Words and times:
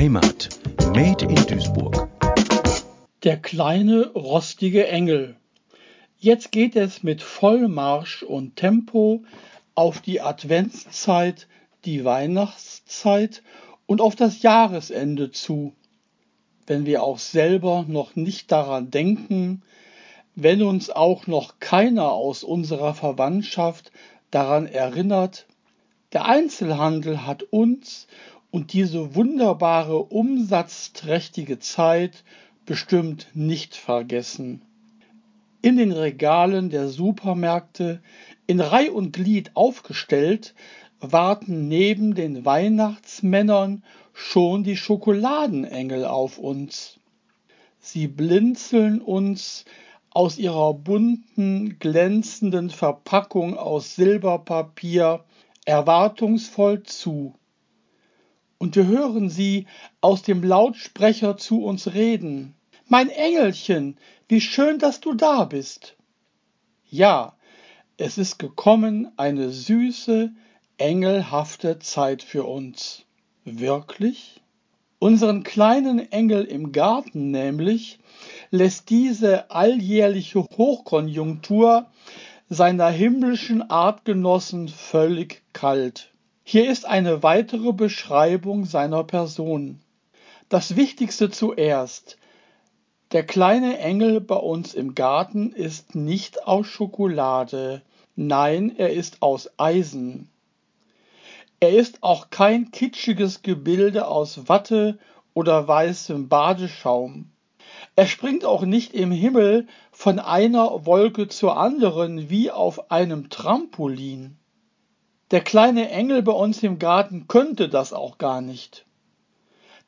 Heimat. 0.00 0.48
Made 0.94 1.26
in 1.26 1.34
Duisburg. 1.46 2.08
Der 3.22 3.36
kleine 3.36 4.08
rostige 4.14 4.88
Engel. 4.88 5.36
Jetzt 6.16 6.52
geht 6.52 6.74
es 6.74 7.02
mit 7.02 7.20
Vollmarsch 7.20 8.22
und 8.22 8.56
Tempo 8.56 9.24
auf 9.74 10.00
die 10.00 10.22
Adventszeit, 10.22 11.48
die 11.84 12.02
Weihnachtszeit 12.06 13.42
und 13.84 14.00
auf 14.00 14.16
das 14.16 14.40
Jahresende 14.40 15.32
zu. 15.32 15.74
Wenn 16.66 16.86
wir 16.86 17.02
auch 17.02 17.18
selber 17.18 17.84
noch 17.86 18.16
nicht 18.16 18.50
daran 18.50 18.90
denken, 18.90 19.60
wenn 20.34 20.62
uns 20.62 20.88
auch 20.88 21.26
noch 21.26 21.60
keiner 21.60 22.12
aus 22.12 22.42
unserer 22.42 22.94
Verwandtschaft 22.94 23.92
daran 24.30 24.64
erinnert, 24.64 25.46
der 26.14 26.24
Einzelhandel 26.24 27.26
hat 27.26 27.42
uns 27.42 28.06
und 28.50 28.72
diese 28.72 29.14
wunderbare 29.14 29.98
umsatzträchtige 29.98 31.58
Zeit 31.58 32.24
bestimmt 32.66 33.28
nicht 33.34 33.76
vergessen. 33.76 34.62
In 35.62 35.76
den 35.76 35.92
Regalen 35.92 36.70
der 36.70 36.88
Supermärkte 36.88 38.00
in 38.46 38.60
Reih 38.60 38.90
und 38.90 39.12
Glied 39.12 39.50
aufgestellt 39.54 40.54
warten 41.00 41.68
neben 41.68 42.14
den 42.14 42.44
Weihnachtsmännern 42.44 43.84
schon 44.12 44.64
die 44.64 44.76
Schokoladenengel 44.76 46.04
auf 46.04 46.38
uns. 46.38 46.98
Sie 47.78 48.08
blinzeln 48.08 49.00
uns 49.00 49.64
aus 50.10 50.38
ihrer 50.38 50.74
bunten, 50.74 51.78
glänzenden 51.78 52.68
Verpackung 52.68 53.56
aus 53.56 53.94
Silberpapier 53.94 55.24
erwartungsvoll 55.64 56.82
zu. 56.82 57.34
Und 58.62 58.76
wir 58.76 58.86
hören 58.86 59.30
sie 59.30 59.66
aus 60.02 60.20
dem 60.20 60.44
Lautsprecher 60.44 61.38
zu 61.38 61.64
uns 61.64 61.94
reden. 61.94 62.54
Mein 62.88 63.08
Engelchen, 63.08 63.96
wie 64.28 64.42
schön, 64.42 64.78
dass 64.78 65.00
du 65.00 65.14
da 65.14 65.44
bist. 65.44 65.96
Ja, 66.90 67.38
es 67.96 68.18
ist 68.18 68.38
gekommen 68.38 69.12
eine 69.16 69.48
süße, 69.48 70.32
engelhafte 70.76 71.78
Zeit 71.78 72.22
für 72.22 72.44
uns. 72.44 73.06
Wirklich? 73.46 74.42
Unseren 74.98 75.42
kleinen 75.42 76.12
Engel 76.12 76.44
im 76.44 76.70
Garten 76.70 77.30
nämlich 77.30 77.98
lässt 78.50 78.90
diese 78.90 79.50
alljährliche 79.50 80.40
Hochkonjunktur 80.40 81.86
seiner 82.50 82.90
himmlischen 82.90 83.70
Artgenossen 83.70 84.68
völlig 84.68 85.40
kalt. 85.54 86.09
Hier 86.52 86.68
ist 86.68 86.84
eine 86.84 87.22
weitere 87.22 87.72
Beschreibung 87.72 88.64
seiner 88.64 89.04
Person. 89.04 89.78
Das 90.48 90.74
Wichtigste 90.74 91.30
zuerst. 91.30 92.18
Der 93.12 93.24
kleine 93.24 93.78
Engel 93.78 94.20
bei 94.20 94.34
uns 94.34 94.74
im 94.74 94.96
Garten 94.96 95.52
ist 95.52 95.94
nicht 95.94 96.48
aus 96.48 96.66
Schokolade, 96.66 97.82
nein, 98.16 98.74
er 98.76 98.92
ist 98.92 99.22
aus 99.22 99.48
Eisen. 99.58 100.28
Er 101.60 101.70
ist 101.70 102.02
auch 102.02 102.30
kein 102.30 102.72
kitschiges 102.72 103.42
Gebilde 103.42 104.08
aus 104.08 104.48
Watte 104.48 104.98
oder 105.34 105.68
weißem 105.68 106.28
Badeschaum. 106.28 107.30
Er 107.94 108.06
springt 108.08 108.44
auch 108.44 108.62
nicht 108.62 108.92
im 108.92 109.12
Himmel 109.12 109.68
von 109.92 110.18
einer 110.18 110.84
Wolke 110.84 111.28
zur 111.28 111.56
anderen 111.56 112.28
wie 112.28 112.50
auf 112.50 112.90
einem 112.90 113.30
Trampolin. 113.30 114.39
Der 115.30 115.42
kleine 115.42 115.90
Engel 115.90 116.22
bei 116.22 116.32
uns 116.32 116.60
im 116.64 116.80
Garten 116.80 117.28
könnte 117.28 117.68
das 117.68 117.92
auch 117.92 118.18
gar 118.18 118.40
nicht. 118.40 118.84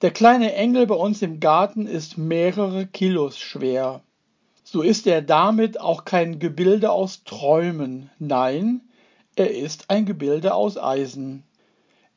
Der 0.01 0.13
kleine 0.13 0.55
Engel 0.55 0.87
bei 0.87 0.95
uns 0.95 1.21
im 1.21 1.41
Garten 1.41 1.89
ist 1.89 2.17
mehrere 2.17 2.87
Kilos 2.87 3.39
schwer. 3.39 4.03
So 4.63 4.83
ist 4.83 5.07
er 5.09 5.21
damit 5.21 5.81
auch 5.81 6.05
kein 6.05 6.39
Gebilde 6.39 6.93
aus 6.93 7.25
Träumen, 7.25 8.11
nein, 8.21 8.83
er 9.35 9.51
ist 9.51 9.91
ein 9.91 10.07
Gebilde 10.07 10.55
aus 10.55 10.79
Eisen. 10.79 11.43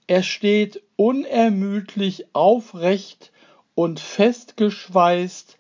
Er 0.06 0.22
steht 0.22 0.84
unermüdlich 0.96 2.28
aufrecht 2.34 3.32
und 3.74 4.00
festgeschweißt 4.00 5.58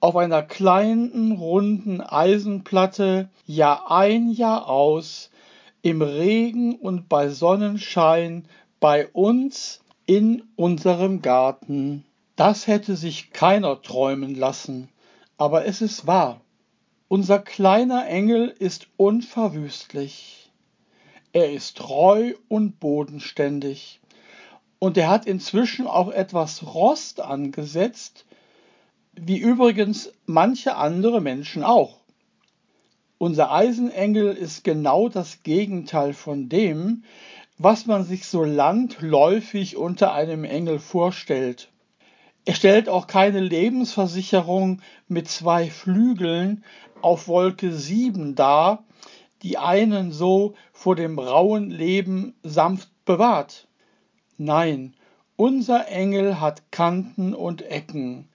auf 0.00 0.16
einer 0.16 0.42
kleinen, 0.42 1.32
runden 1.32 2.00
Eisenplatte 2.00 3.28
Jahr 3.46 3.90
ein, 3.90 4.30
Jahr 4.30 4.68
aus, 4.68 5.30
im 5.82 6.00
Regen 6.00 6.76
und 6.76 7.08
bei 7.08 7.28
Sonnenschein 7.28 8.46
bei 8.78 9.08
uns 9.08 9.80
in 10.06 10.42
unserem 10.56 11.22
Garten. 11.22 12.04
Das 12.36 12.66
hätte 12.66 12.96
sich 12.96 13.32
keiner 13.32 13.82
träumen 13.82 14.34
lassen, 14.34 14.88
aber 15.36 15.66
es 15.66 15.82
ist 15.82 16.06
wahr. 16.06 16.40
Unser 17.08 17.40
kleiner 17.40 18.06
Engel 18.06 18.48
ist 18.48 18.86
unverwüstlich. 18.96 20.50
Er 21.32 21.52
ist 21.52 21.76
treu 21.76 22.34
und 22.48 22.80
bodenständig. 22.80 24.00
Und 24.78 24.96
er 24.96 25.08
hat 25.08 25.26
inzwischen 25.26 25.86
auch 25.86 26.10
etwas 26.10 26.74
Rost 26.74 27.20
angesetzt, 27.20 28.24
wie 29.12 29.38
übrigens 29.38 30.12
manche 30.26 30.76
andere 30.76 31.20
Menschen 31.20 31.62
auch. 31.64 32.01
Unser 33.22 33.52
Eisenengel 33.52 34.32
ist 34.32 34.64
genau 34.64 35.08
das 35.08 35.44
Gegenteil 35.44 36.12
von 36.12 36.48
dem, 36.48 37.04
was 37.56 37.86
man 37.86 38.02
sich 38.02 38.26
so 38.26 38.42
landläufig 38.42 39.76
unter 39.76 40.12
einem 40.12 40.42
Engel 40.42 40.80
vorstellt. 40.80 41.70
Er 42.46 42.56
stellt 42.56 42.88
auch 42.88 43.06
keine 43.06 43.38
Lebensversicherung 43.38 44.82
mit 45.06 45.28
zwei 45.28 45.70
Flügeln 45.70 46.64
auf 47.00 47.28
Wolke 47.28 47.72
7 47.72 48.34
dar, 48.34 48.82
die 49.44 49.56
einen 49.56 50.10
so 50.10 50.54
vor 50.72 50.96
dem 50.96 51.16
rauen 51.20 51.70
Leben 51.70 52.34
sanft 52.42 52.90
bewahrt. 53.04 53.68
Nein, 54.36 54.94
unser 55.36 55.86
Engel 55.86 56.40
hat 56.40 56.72
Kanten 56.72 57.34
und 57.34 57.62
Ecken. 57.62 58.28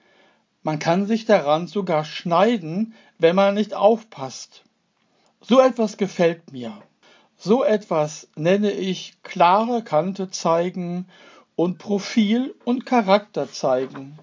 Man 0.62 0.78
kann 0.78 1.06
sich 1.06 1.26
daran 1.26 1.66
sogar 1.66 2.06
schneiden, 2.06 2.94
wenn 3.18 3.36
man 3.36 3.52
nicht 3.52 3.74
aufpasst. 3.74 4.64
So 5.40 5.60
etwas 5.60 5.96
gefällt 5.96 6.52
mir. 6.52 6.72
So 7.36 7.62
etwas 7.62 8.28
nenne 8.36 8.72
ich 8.72 9.14
klare 9.22 9.82
Kante 9.84 10.30
zeigen 10.30 11.06
und 11.54 11.78
Profil 11.78 12.54
und 12.64 12.86
Charakter 12.86 13.50
zeigen. 13.50 14.18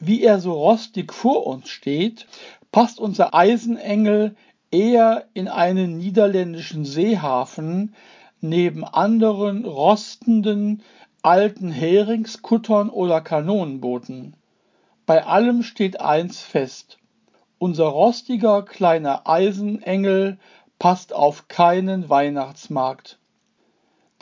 Wie 0.00 0.22
er 0.22 0.40
so 0.40 0.52
rostig 0.52 1.12
vor 1.12 1.46
uns 1.46 1.68
steht, 1.68 2.26
passt 2.72 2.98
unser 2.98 3.34
Eisenengel 3.34 4.34
eher 4.70 5.26
in 5.34 5.48
einen 5.48 5.98
niederländischen 5.98 6.84
Seehafen 6.84 7.94
neben 8.40 8.84
anderen 8.84 9.64
rostenden 9.64 10.82
alten 11.22 11.70
Heringskuttern 11.70 12.88
oder 12.88 13.20
Kanonenbooten. 13.20 14.34
Bei 15.06 15.26
allem 15.26 15.62
steht 15.62 16.00
eins 16.00 16.40
fest. 16.40 16.99
Unser 17.62 17.88
rostiger 17.88 18.62
kleiner 18.62 19.28
Eisenengel 19.28 20.38
passt 20.78 21.12
auf 21.12 21.46
keinen 21.48 22.08
Weihnachtsmarkt. 22.08 23.18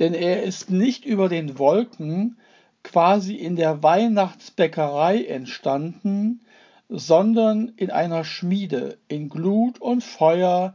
Denn 0.01 0.13
er 0.13 0.43
ist 0.43 0.71
nicht 0.71 1.05
über 1.05 1.29
den 1.29 1.57
Wolken 1.57 2.37
quasi 2.83 3.37
in 3.37 3.55
der 3.55 3.85
Weihnachtsbäckerei 3.85 5.23
entstanden, 5.23 6.41
sondern 6.89 7.69
in 7.77 7.93
einer 7.93 8.25
Schmiede, 8.25 8.99
in 9.07 9.29
Glut 9.29 9.81
und 9.81 10.03
Feuer, 10.03 10.75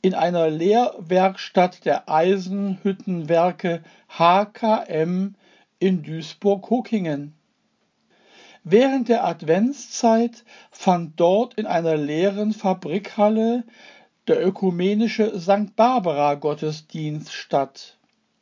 in 0.00 0.14
einer 0.14 0.48
Lehrwerkstatt 0.48 1.84
der 1.84 2.08
Eisenhüttenwerke 2.08 3.82
HKM 4.08 5.34
in 5.78 6.02
Duisburg-Huckingen. 6.02 7.37
Während 8.64 9.08
der 9.08 9.24
Adventszeit 9.24 10.44
fand 10.70 11.18
dort 11.18 11.54
in 11.54 11.66
einer 11.66 11.96
leeren 11.96 12.52
Fabrikhalle 12.52 13.64
der 14.26 14.46
ökumenische 14.46 15.40
St. 15.40 15.74
Barbara 15.74 16.34
Gottesdienst 16.34 17.32
statt. 17.32 17.98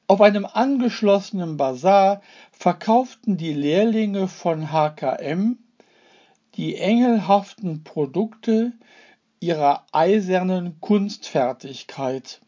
Auf 0.08 0.20
einem 0.20 0.44
angeschlossenen 0.44 1.56
Bazar 1.56 2.22
verkauften 2.52 3.36
die 3.36 3.52
Lehrlinge 3.52 4.28
von 4.28 4.72
HKM 4.72 5.58
die 6.56 6.76
engelhaften 6.76 7.84
Produkte 7.84 8.72
ihrer 9.40 9.84
eisernen 9.92 10.80
Kunstfertigkeit. 10.80 12.40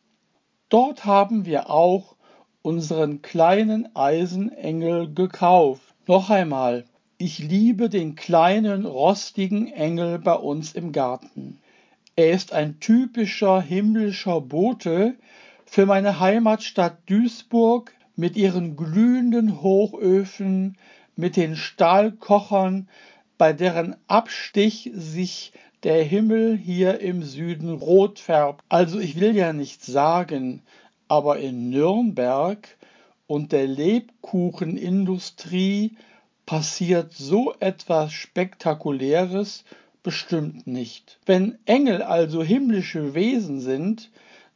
Dort 0.69 1.05
haben 1.05 1.45
wir 1.45 1.69
auch 1.71 2.17
unseren 2.63 3.23
kleinen 3.23 3.95
Eisenengel 3.95 5.13
gekauft. 5.13 5.95
Noch 6.07 6.31
einmal, 6.31 6.85
ich 7.19 7.41
liebe 7.41 7.89
den 7.89 8.15
kleinen 8.15 8.87
rostigen 8.87 9.67
Engel 9.67 10.21
bei 10.21 10.35
uns 10.35 10.73
im 10.73 10.93
Garten. 10.93 11.59
Er 12.15 12.31
ist 12.31 12.53
ein 12.53 12.79
typischer 12.79 13.61
himmlischer 13.61 14.41
Bote 14.41 15.17
für 15.67 15.85
meine 15.85 16.21
Heimatstadt 16.21 16.99
Duisburg 17.07 17.93
mit 18.15 18.37
ihren 18.37 18.77
glühenden 18.77 19.63
Hochöfen, 19.63 20.77
mit 21.17 21.37
den 21.37 21.57
Stahlkochern, 21.57 22.89
bei 23.37 23.53
deren 23.53 23.97
Abstich 24.07 24.93
sich 24.95 25.53
der 25.83 26.05
Himmel 26.05 26.57
hier 26.57 27.01
im 27.01 27.25
Süden 27.25 27.71
rot 27.71 28.21
färbt. 28.21 28.65
Also 28.69 29.01
ich 29.01 29.19
will 29.19 29.35
ja 29.35 29.53
nicht 29.53 29.85
sagen, 29.85 30.63
aber 31.09 31.41
in 31.41 31.71
Nürnberg 31.71 32.69
und 33.27 33.51
der 33.51 33.67
Lebkuchenindustrie 33.67 35.97
passiert 36.49 37.13
so 37.13 37.53
etwas 37.61 38.11
Spektakuläres 38.15 39.65
bestimmt 40.03 40.67
nicht. 40.67 41.19
Wenn 41.27 41.59
Engel 41.67 42.01
also 42.01 42.43
himmlische 42.43 43.13
Wesen 43.13 43.61
sind, 43.61 44.11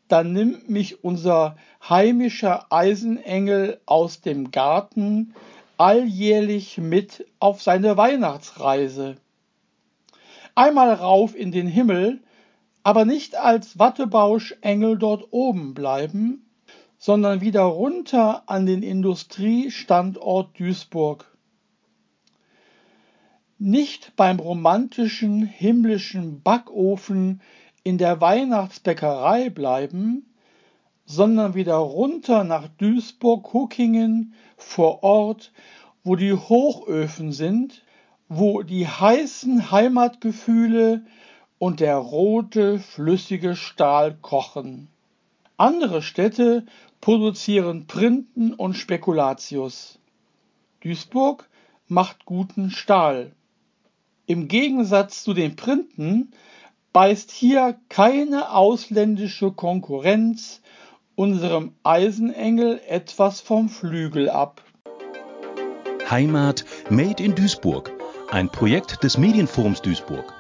dann 0.09 0.33
nimmt 0.33 0.71
mich 0.71 1.05
unser 1.05 1.59
heimischer 1.87 2.73
Eisenengel 2.73 3.79
aus 3.85 4.23
dem 4.23 4.51
Garten 4.53 5.35
alljährlich 5.77 6.79
mit 6.79 7.27
auf 7.41 7.61
seine 7.61 7.99
Weihnachtsreise. 7.99 9.17
Einmal 10.55 10.95
rauf 10.95 11.37
in 11.37 11.53
den 11.53 11.67
Himmel, 11.67 12.21
aber 12.85 13.05
nicht 13.05 13.37
als 13.37 13.79
Wattebauschengel 13.79 14.97
dort 14.97 15.27
oben 15.31 15.75
bleiben, 15.75 16.47
sondern 16.97 17.43
wieder 17.43 17.65
runter 17.65 18.45
an 18.47 18.65
den 18.65 18.83
Industriestandort 18.83 20.59
Duisburg 20.59 21.32
nicht 23.63 24.17
beim 24.17 24.41
romantischen 24.41 25.47
himmlischen 25.47 26.43
Backofen 26.43 27.41
in 27.85 27.97
der 27.97 28.21
Weihnachtsbäckerei 28.21 29.51
bleiben, 29.51 30.27
sondern 31.05 31.55
wieder 31.55 31.77
runter 31.77 32.43
nach 32.43 32.67
Duisburg-Huckingen 32.79 34.35
vor 34.57 35.03
Ort, 35.05 35.53
wo 36.03 36.17
die 36.17 36.33
Hochöfen 36.33 37.33
sind, 37.33 37.85
wo 38.29 38.63
die 38.63 38.89
heißen 38.89 39.71
Heimatgefühle 39.71 41.05
und 41.59 41.79
der 41.79 41.97
rote, 41.97 42.81
flüssige 42.81 43.55
Stahl 43.55 44.17
kochen. 44.21 44.89
Andere 45.57 46.03
Städte 46.03 46.67
produzieren 47.01 47.87
Printen 47.87 48.55
und 48.55 48.75
Spekulatius. 48.75 50.01
Duisburg 50.81 51.49
macht 51.87 52.25
guten 52.25 52.71
Stahl. 52.71 53.33
Im 54.27 54.47
Gegensatz 54.47 55.25
zu 55.25 55.35
den 55.35 55.57
Printen 55.57 56.33
beißt 56.93 57.31
hier 57.31 57.77
keine 57.89 58.51
ausländische 58.51 59.51
Konkurrenz 59.51 60.61
unserem 61.17 61.73
Eisenengel 61.83 62.81
etwas 62.89 63.41
vom 63.41 63.69
Flügel 63.69 64.31
ab. 64.31 64.63
Heimat 66.09 66.65
Made 66.89 67.23
in 67.23 67.35
Duisburg, 67.35 67.91
ein 68.31 68.49
Projekt 68.49 69.03
des 69.03 69.19
Medienforums 69.19 69.83
Duisburg. 69.83 70.33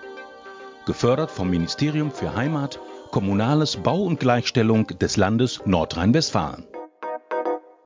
Gefördert 0.87 1.31
vom 1.31 1.50
Ministerium 1.50 2.12
für 2.12 2.37
Heimat, 2.37 2.79
Kommunales 3.11 3.76
Bau 3.76 4.02
und 4.02 4.20
Gleichstellung 4.20 4.87
des 4.87 5.17
Landes 5.17 5.61
Nordrhein-Westfalen. 5.67 6.64